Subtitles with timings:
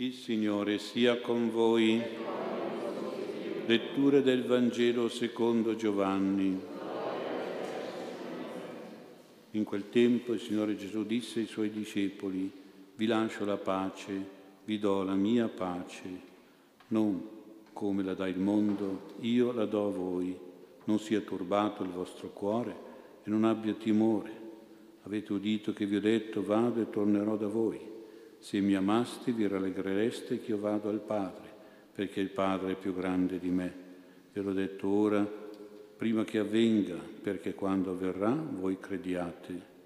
[0.00, 2.00] Il Signore sia con voi.
[3.66, 6.56] Lettura del Vangelo secondo Giovanni.
[9.50, 12.48] In quel tempo il Signore Gesù disse ai suoi discepoli,
[12.94, 14.12] vi lascio la pace,
[14.66, 16.08] vi do la mia pace,
[16.88, 17.20] non
[17.72, 20.38] come la dà il mondo, io la do a voi,
[20.84, 22.76] non sia turbato il vostro cuore
[23.24, 24.30] e non abbia timore.
[25.02, 27.96] Avete udito che vi ho detto vado e tornerò da voi.
[28.38, 31.46] Se mi amaste vi rallegrereste che io vado al Padre,
[31.92, 33.72] perché il Padre è più grande di me.
[34.32, 35.26] Ve l'ho detto ora,
[35.96, 39.76] prima che avvenga, perché quando avverrà voi crediate.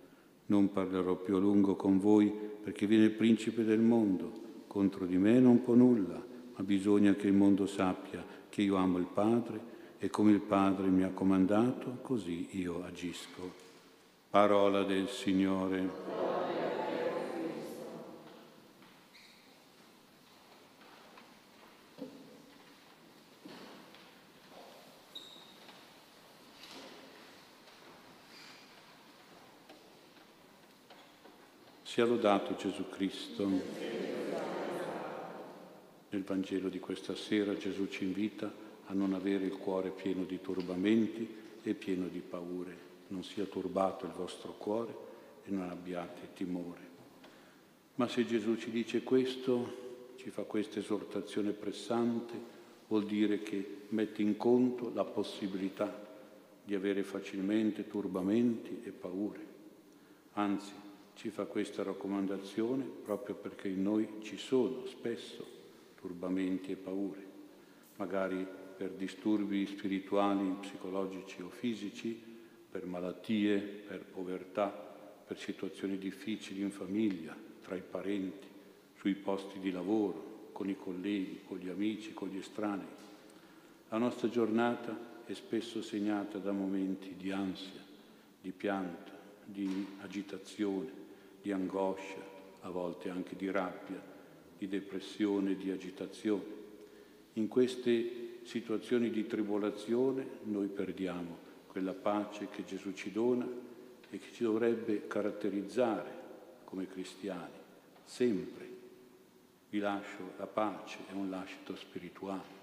[0.46, 2.30] Non parlerò più a lungo con voi,
[2.62, 4.41] perché viene il principe del mondo.
[4.66, 6.22] Contro di me non può nulla,
[6.55, 9.60] ma bisogna che il mondo sappia che io amo il Padre
[9.98, 13.50] e come il Padre mi ha comandato, così io agisco.
[14.28, 16.31] Parola del Signore.
[31.92, 33.46] Sia lodato Gesù Cristo.
[36.08, 38.50] Nel Vangelo di questa sera Gesù ci invita
[38.86, 41.28] a non avere il cuore pieno di turbamenti
[41.62, 42.74] e pieno di paure.
[43.08, 44.96] Non sia turbato il vostro cuore
[45.44, 46.80] e non abbiate timore.
[47.96, 52.32] Ma se Gesù ci dice questo, ci fa questa esortazione pressante,
[52.88, 55.94] vuol dire che mette in conto la possibilità
[56.64, 59.50] di avere facilmente turbamenti e paure.
[60.32, 60.81] Anzi,
[61.14, 65.60] ci fa questa raccomandazione proprio perché in noi ci sono spesso
[66.00, 67.24] turbamenti e paure,
[67.96, 68.46] magari
[68.77, 72.20] per disturbi spirituali, psicologici o fisici,
[72.70, 78.48] per malattie, per povertà, per situazioni difficili in famiglia, tra i parenti,
[78.97, 82.86] sui posti di lavoro, con i colleghi, con gli amici, con gli estranei.
[83.88, 87.81] La nostra giornata è spesso segnata da momenti di ansia,
[88.41, 89.12] di pianto,
[89.44, 90.91] di agitazione,
[91.41, 92.30] di angoscia,
[92.60, 94.00] a volte anche di rabbia,
[94.56, 96.60] di depressione, di agitazione.
[97.34, 103.47] In queste situazioni di tribolazione noi perdiamo quella pace che Gesù ci dona
[104.10, 106.20] e che ci dovrebbe caratterizzare
[106.64, 107.58] come cristiani,
[108.04, 108.69] sempre.
[109.70, 112.60] Vi lascio la pace, è un lascito spirituale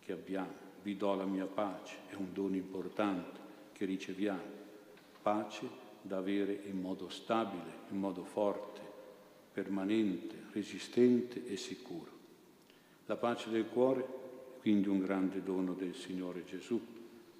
[0.00, 0.68] che abbiamo.
[0.82, 3.38] Vi do la mia pace, è un dono importante
[3.72, 4.58] che riceviamo.
[5.22, 8.80] Pace da avere in modo stabile, in modo forte,
[9.52, 12.10] permanente, resistente e sicuro.
[13.06, 16.80] La pace del cuore è quindi un grande dono del Signore Gesù.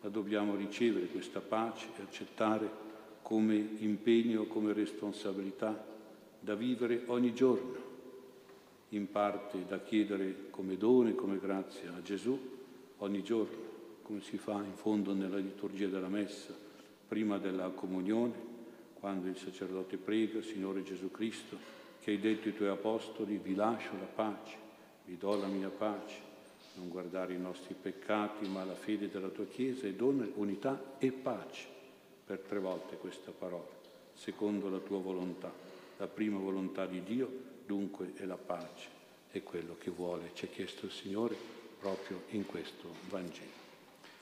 [0.01, 2.69] La dobbiamo ricevere questa pace e accettare
[3.23, 5.87] come impegno, come responsabilità
[6.41, 7.89] da vivere ogni giorno,
[8.89, 12.39] in parte da chiedere come dono e come grazia a Gesù
[12.99, 13.69] ogni giorno,
[14.03, 16.55] come si fa in fondo nella liturgia della messa,
[17.07, 18.50] prima della comunione,
[19.01, 21.57] quando il sacerdote prega, Signore Gesù Cristo,
[22.01, 24.57] che hai detto ai tuoi apostoli, vi lascio la pace,
[25.07, 26.29] vi do la mia pace,
[26.75, 31.13] non guardare i nostri peccati, ma la fede della tua Chiesa e dona unità e
[31.13, 31.67] pace,
[32.25, 33.69] per tre volte questa parola,
[34.13, 35.51] secondo la tua volontà.
[35.97, 37.31] La prima volontà di Dio,
[37.67, 38.89] dunque, è la pace,
[39.31, 41.37] è quello che vuole, ci ha chiesto il Signore
[41.81, 43.59] proprio in questo Vangelo.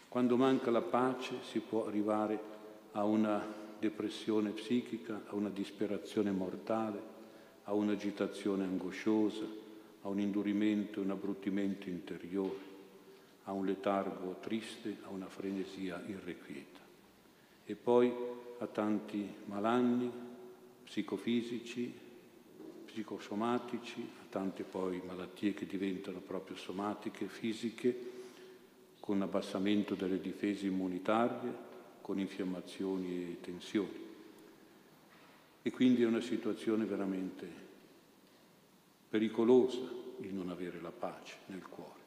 [0.08, 2.56] Quando manca la pace si può arrivare
[2.92, 7.00] a una depressione psichica, a una disperazione mortale,
[7.64, 9.44] a un'agitazione angosciosa,
[10.02, 12.66] a un indurimento, un abbruttimento interiore,
[13.44, 16.80] a un letargo triste, a una frenesia irrequieta.
[17.64, 18.12] E poi
[18.58, 20.10] a tanti malanni
[20.84, 21.92] psicofisici,
[22.86, 28.16] psicosomatici, a tante poi malattie che diventano proprio somatiche, fisiche,
[28.98, 31.67] con abbassamento delle difese immunitarie,
[32.08, 34.06] con infiammazioni e tensioni.
[35.60, 37.46] E quindi è una situazione veramente
[39.10, 39.76] pericolosa
[40.20, 42.00] il non avere la pace nel cuore.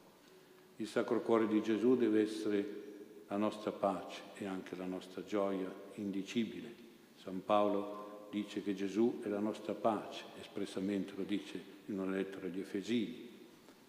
[0.78, 2.82] Il Sacro Cuore di Gesù deve essere
[3.28, 6.74] la nostra pace e anche la nostra gioia indicibile.
[7.14, 12.46] San Paolo dice che Gesù è la nostra pace, espressamente lo dice in una lettera
[12.46, 13.28] agli Efesini,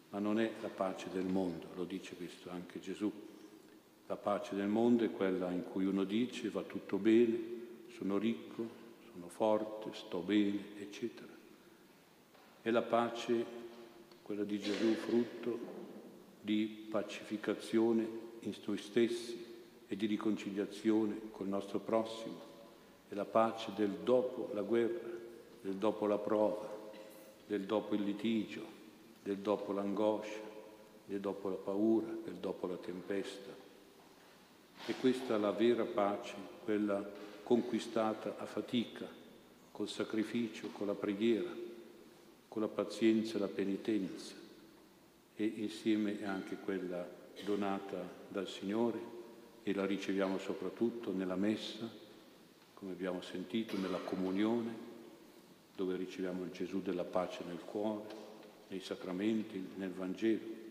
[0.09, 3.11] ma non è la pace del mondo, lo dice questo anche Gesù.
[4.13, 7.35] La pace del mondo è quella in cui uno dice va tutto bene,
[7.97, 8.63] sono ricco,
[9.11, 11.31] sono forte, sto bene, eccetera.
[12.61, 13.43] È la pace,
[14.21, 15.57] quella di Gesù, frutto
[16.39, 18.07] di pacificazione
[18.41, 19.43] in noi stessi
[19.87, 22.39] e di riconciliazione col nostro prossimo.
[23.09, 25.09] È la pace del dopo la guerra,
[25.59, 26.69] del dopo la prova,
[27.47, 28.63] del dopo il litigio,
[29.23, 30.39] del dopo l'angoscia,
[31.07, 33.62] del dopo la paura, del dopo la tempesta.
[34.85, 37.03] E questa è la vera pace, quella
[37.43, 39.07] conquistata a fatica,
[39.71, 41.49] col sacrificio, con la preghiera,
[42.47, 44.41] con la pazienza e la penitenza
[45.35, 47.07] e insieme è anche quella
[47.43, 49.11] donata dal Signore
[49.63, 51.89] e la riceviamo soprattutto nella messa,
[52.73, 54.91] come abbiamo sentito, nella comunione,
[55.75, 58.21] dove riceviamo il Gesù della pace nel cuore,
[58.67, 60.61] nei sacramenti, nel Vangelo.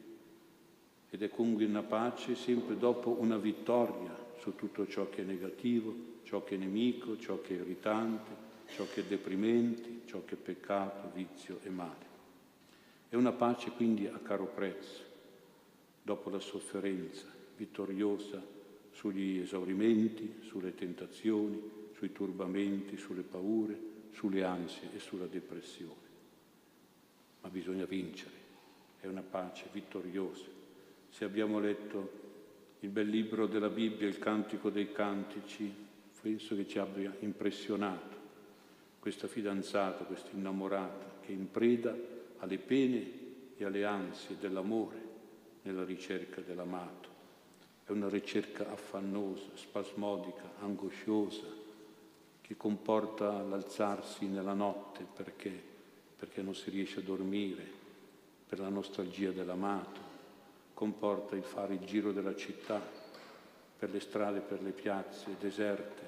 [1.15, 5.95] Ed è comunque una pace sempre dopo una vittoria su tutto ciò che è negativo,
[6.23, 8.31] ciò che è nemico, ciò che è irritante,
[8.69, 12.07] ciò che è deprimente, ciò che è peccato, vizio e male.
[13.11, 15.03] È una pace quindi a caro prezzo,
[16.03, 17.27] dopo la sofferenza,
[17.59, 18.43] vittoriosa
[18.93, 21.61] sugli esaurimenti, sulle tentazioni,
[21.95, 23.79] sui turbamenti, sulle paure,
[24.13, 26.09] sulle ansie e sulla depressione.
[27.43, 28.35] Ma bisogna vincere,
[28.99, 30.62] è una pace vittoriosa.
[31.13, 32.21] Se abbiamo letto
[32.81, 35.71] il bel libro della Bibbia, il Cantico dei Cantici,
[36.23, 38.17] penso che ci abbia impressionato
[38.99, 41.95] questa fidanzata, questa innamorata che in preda
[42.39, 43.11] alle pene
[43.59, 44.97] e alle ansie dell'amore
[45.63, 47.11] nella ricerca dell'amato.
[47.85, 51.47] È una ricerca affannosa, spasmodica, angosciosa,
[52.41, 55.05] che comporta l'alzarsi nella notte.
[55.15, 55.63] Perché,
[56.17, 57.65] perché non si riesce a dormire,
[58.49, 60.12] per la nostalgia dell'amato,
[60.83, 62.83] comporta il fare il giro della città,
[63.79, 66.03] per le strade, per le piazze deserte,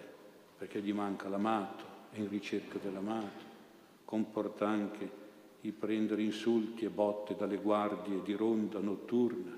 [0.58, 3.44] perché gli manca l'amato, è in ricerca dell'amato,
[4.04, 5.08] comporta anche
[5.60, 9.56] il prendere insulti e botte dalle guardie di ronda notturna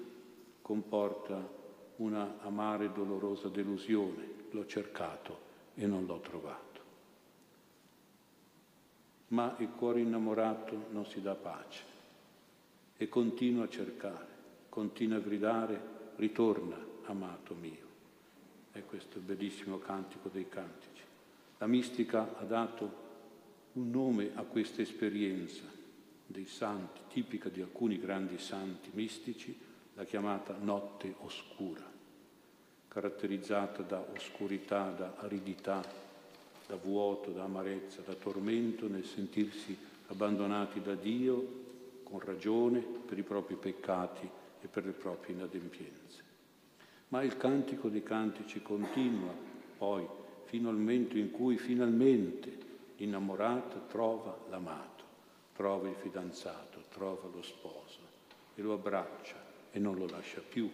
[0.60, 1.48] comporta
[1.96, 4.34] una amara e dolorosa delusione.
[4.50, 5.38] L'ho cercato
[5.76, 6.80] e non l'ho trovato.
[9.28, 11.84] Ma il cuore innamorato non si dà pace
[12.98, 14.35] e continua a cercare,
[14.76, 15.80] continua a gridare,
[16.16, 16.76] ritorna,
[17.06, 17.86] amato mio.
[18.72, 21.02] È questo bellissimo cantico dei cantici.
[21.56, 23.04] La mistica ha dato
[23.72, 25.62] un nome a questa esperienza,
[26.26, 29.58] dei santi, tipica di alcuni grandi santi mistici,
[29.94, 31.90] la chiamata notte oscura,
[32.86, 35.82] caratterizzata da oscurità, da aridità,
[36.66, 39.74] da vuoto, da amarezza, da tormento nel sentirsi
[40.08, 41.64] abbandonati da Dio
[42.02, 46.22] con ragione per i propri peccati e per le proprie inadempienze.
[47.08, 49.32] Ma il cantico dei cantici continua
[49.78, 50.06] poi
[50.44, 52.64] fino al momento in cui finalmente
[52.96, 54.96] l'innamorata trova l'amato
[55.56, 58.00] trova il fidanzato, trova lo sposo
[58.54, 60.70] e lo abbraccia e non lo lascia più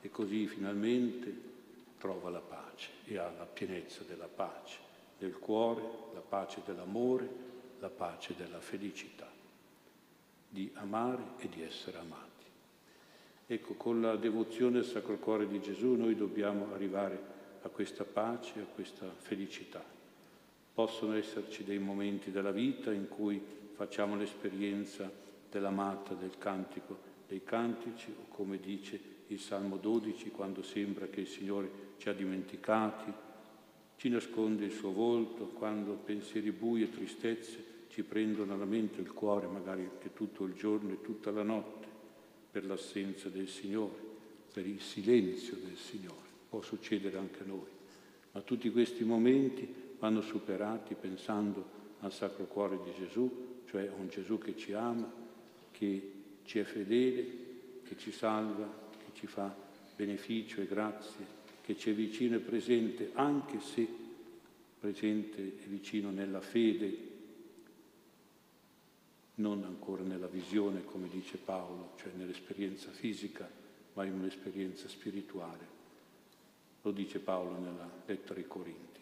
[0.00, 1.54] e così finalmente
[1.96, 4.78] trova la pace e ha la pienezza della pace
[5.16, 7.28] del cuore, la pace dell'amore,
[7.78, 9.30] la pace della felicità,
[10.48, 12.35] di amare e di essere amati.
[13.48, 18.58] Ecco, con la devozione al Sacro Cuore di Gesù noi dobbiamo arrivare a questa pace,
[18.58, 19.84] a questa felicità.
[20.74, 23.40] Possono esserci dei momenti della vita in cui
[23.74, 25.08] facciamo l'esperienza
[25.48, 28.98] dell'amata del cantico dei cantici o come dice
[29.28, 33.12] il Salmo 12 quando sembra che il Signore ci ha dimenticati,
[33.96, 39.12] ci nasconde il suo volto, quando pensieri bui e tristezze ci prendono alla mente il
[39.12, 41.75] cuore magari anche tutto il giorno e tutta la notte
[42.56, 43.92] per l'assenza del Signore,
[44.50, 46.24] per il silenzio del Signore.
[46.48, 47.68] Può succedere anche a noi,
[48.32, 54.38] ma tutti questi momenti vanno superati pensando al Sacro Cuore di Gesù cioè un Gesù
[54.38, 55.12] che ci ama,
[55.70, 56.12] che
[56.44, 57.26] ci è fedele,
[57.82, 58.66] che ci salva,
[59.04, 59.54] che ci fa
[59.94, 61.26] beneficio e grazie,
[61.60, 63.86] che ci è vicino e presente, anche se
[64.80, 67.15] presente e vicino nella fede,
[69.36, 73.48] non ancora nella visione, come dice Paolo, cioè nell'esperienza fisica,
[73.94, 75.74] ma in un'esperienza spirituale.
[76.82, 79.00] Lo dice Paolo nella lettera ai Corinti.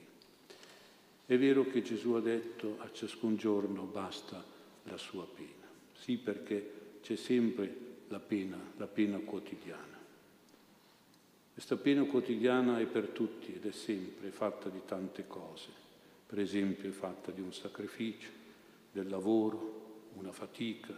[1.27, 4.43] È vero che Gesù ha detto a ciascun giorno basta
[4.85, 5.67] la sua pena.
[5.93, 7.75] Sì, perché c'è sempre
[8.09, 9.99] la pena, la pena quotidiana.
[11.53, 15.69] Questa pena quotidiana è per tutti ed è sempre fatta di tante cose.
[16.27, 18.31] Per esempio è fatta di un sacrificio,
[18.91, 19.84] del lavoro,
[20.15, 20.95] una fatica,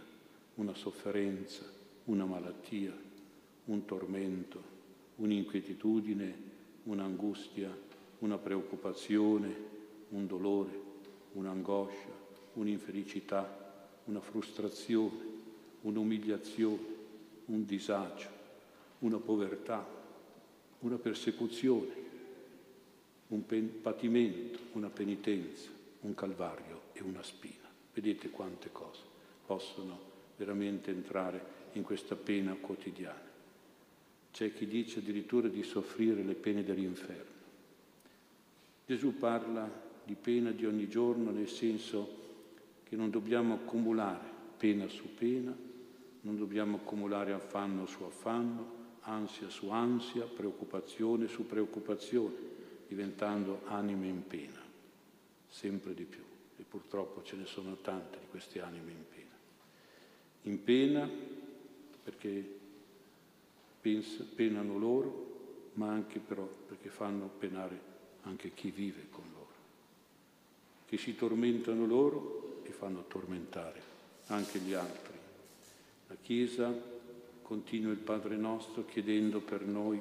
[0.55, 1.63] una sofferenza,
[2.05, 2.93] una malattia,
[3.65, 4.75] un tormento,
[5.15, 6.35] un'inquietudine,
[6.83, 7.75] un'angustia,
[8.19, 9.55] una preoccupazione,
[10.09, 10.81] un dolore,
[11.33, 15.35] un'angoscia, un'infelicità, una frustrazione,
[15.81, 16.95] un'umiliazione,
[17.45, 18.29] un disagio,
[18.99, 19.85] una povertà,
[20.79, 22.05] una persecuzione,
[23.27, 23.43] un
[23.81, 25.69] patimento, una penitenza,
[26.01, 27.67] un calvario e una spina.
[27.93, 29.06] Vedete quante cose
[29.47, 29.97] possono
[30.35, 33.25] veramente entrare in questa pena quotidiana.
[34.31, 37.35] C'è chi dice addirittura di soffrire le pene dell'inferno.
[38.85, 39.67] Gesù parla
[40.03, 42.25] di pena di ogni giorno nel senso
[42.83, 45.55] che non dobbiamo accumulare pena su pena,
[46.21, 52.35] non dobbiamo accumulare affanno su affanno, ansia su ansia, preoccupazione su preoccupazione,
[52.87, 54.61] diventando anime in pena,
[55.47, 56.23] sempre di più.
[56.57, 59.16] E purtroppo ce ne sono tante di queste anime in pena.
[60.47, 61.09] In pena
[62.03, 62.55] perché
[64.33, 67.77] penano loro, ma anche però perché fanno penare
[68.23, 69.51] anche chi vive con loro,
[70.85, 73.81] che si tormentano loro e fanno tormentare
[74.27, 75.15] anche gli altri.
[76.07, 76.73] La Chiesa
[77.41, 79.99] continua il Padre nostro chiedendo per noi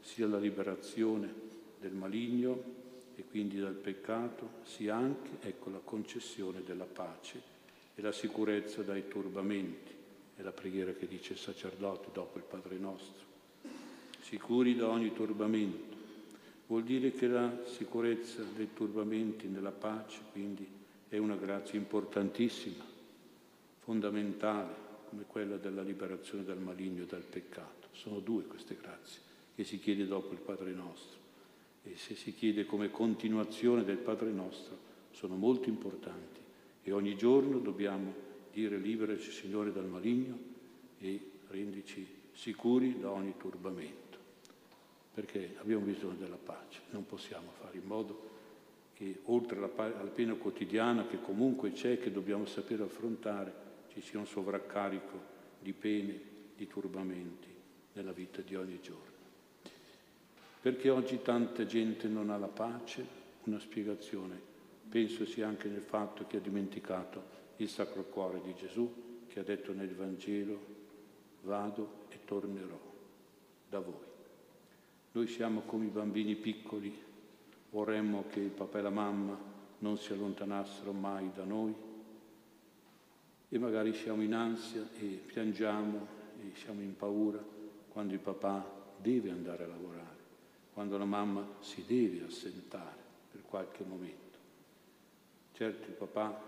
[0.00, 1.32] sia la liberazione
[1.80, 2.76] del maligno
[3.16, 7.57] e quindi dal peccato, sia anche ecco, la concessione della pace
[7.98, 9.92] e la sicurezza dai turbamenti.
[10.36, 13.26] È la preghiera che dice il sacerdote dopo il Padre nostro.
[14.20, 15.96] Sicuri da ogni turbamento.
[16.68, 20.64] Vuol dire che la sicurezza dei turbamenti nella pace, quindi,
[21.08, 22.84] è una grazia importantissima,
[23.78, 27.88] fondamentale, come quella della liberazione dal maligno e dal peccato.
[27.90, 29.22] Sono due queste grazie
[29.56, 31.18] che si chiede dopo il Padre nostro.
[31.82, 34.76] E se si chiede come continuazione del Padre nostro,
[35.10, 36.46] sono molto importanti.
[36.88, 38.14] E ogni giorno dobbiamo
[38.50, 40.38] dire liberaci Signore dal maligno
[40.98, 44.16] e rendici sicuri da ogni turbamento.
[45.12, 48.30] Perché abbiamo bisogno della pace, non possiamo fare in modo
[48.94, 53.52] che oltre alla, pena quotidiana che comunque c'è, che dobbiamo sapere affrontare,
[53.92, 55.20] ci sia un sovraccarico
[55.60, 56.18] di pene,
[56.56, 57.48] di turbamenti
[57.92, 59.16] nella vita di ogni giorno.
[60.62, 63.06] Perché oggi tanta gente non ha la pace?
[63.44, 64.47] Una spiegazione
[64.88, 69.42] penso sia anche nel fatto che ha dimenticato il Sacro Cuore di Gesù che ha
[69.42, 70.76] detto nel Vangelo
[71.42, 72.80] vado e tornerò
[73.68, 74.06] da voi.
[75.12, 76.96] Noi siamo come i bambini piccoli,
[77.70, 79.38] vorremmo che il papà e la mamma
[79.78, 81.74] non si allontanassero mai da noi,
[83.50, 86.06] e magari siamo in ansia e piangiamo
[86.40, 87.42] e siamo in paura
[87.88, 90.16] quando il papà deve andare a lavorare,
[90.72, 92.96] quando la mamma si deve assentare
[93.30, 94.27] per qualche momento.
[95.58, 96.40] Certo il papà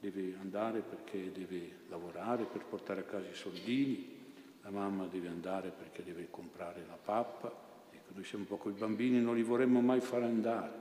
[0.00, 4.16] deve andare perché deve lavorare per portare a casa i soldini,
[4.62, 7.54] la mamma deve andare perché deve comprare la pappa,
[7.90, 10.72] ecco, noi siamo un po' con i bambini, non li vorremmo mai far andare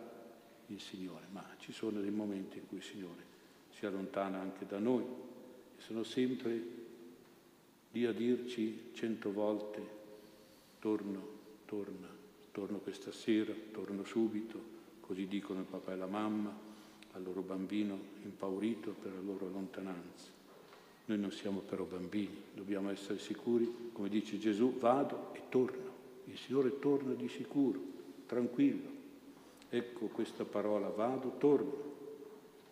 [0.67, 3.25] il Signore, ma ci sono dei momenti in cui il Signore
[3.71, 5.03] si allontana anche da noi
[5.79, 6.63] sono sempre
[7.91, 9.85] lì a dirci cento volte
[10.79, 11.27] torno,
[11.65, 12.07] torna,
[12.51, 14.63] torno questa sera, torno subito,
[15.01, 16.68] così dicono il papà e la mamma
[17.19, 20.37] al loro bambino impaurito per la loro lontananza.
[21.05, 25.97] Noi non siamo però bambini, dobbiamo essere sicuri, come dice Gesù, vado e torno.
[26.25, 27.79] Il Signore torna di sicuro,
[28.25, 28.97] tranquillo.
[29.69, 31.87] Ecco questa parola, vado, torno.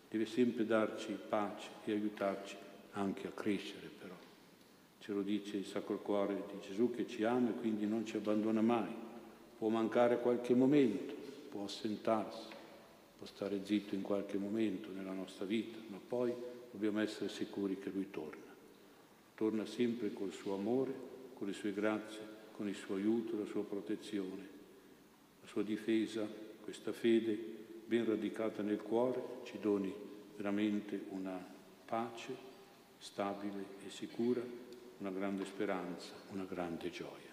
[0.08, 2.56] Deve sempre darci pace e aiutarci
[2.92, 4.14] anche a crescere però.
[5.00, 8.16] Ce lo dice il Sacro Cuore di Gesù che ci ama e quindi non ci
[8.16, 8.94] abbandona mai.
[9.58, 11.12] Può mancare qualche momento,
[11.50, 12.46] può assentarsi,
[13.18, 16.32] può stare zitto in qualche momento nella nostra vita, ma poi
[16.70, 18.46] dobbiamo essere sicuri che Lui torna.
[19.34, 20.94] Torna sempre col suo amore,
[21.34, 22.20] con le sue grazie,
[22.52, 24.48] con il suo aiuto, la sua protezione,
[25.40, 26.26] la sua difesa,
[26.60, 27.36] questa fede
[27.86, 29.92] ben radicata nel cuore ci doni
[30.36, 31.42] veramente una
[31.84, 32.36] pace
[32.98, 34.42] stabile e sicura,
[34.98, 37.27] una grande speranza, una grande gioia.